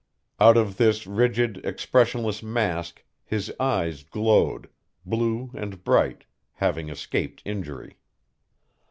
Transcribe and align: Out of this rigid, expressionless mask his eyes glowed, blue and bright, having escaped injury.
Out 0.39 0.57
of 0.57 0.77
this 0.77 1.05
rigid, 1.05 1.63
expressionless 1.63 2.41
mask 2.41 3.03
his 3.23 3.53
eyes 3.59 4.01
glowed, 4.01 4.67
blue 5.05 5.51
and 5.53 5.83
bright, 5.83 6.25
having 6.53 6.89
escaped 6.89 7.43
injury. 7.45 7.99